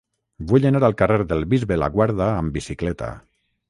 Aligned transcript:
Vull 0.51 0.65
anar 0.69 0.81
al 0.87 0.95
carrer 1.03 1.21
del 1.33 1.47
Bisbe 1.53 1.81
Laguarda 1.85 2.35
amb 2.43 2.61
bicicleta. 2.61 3.17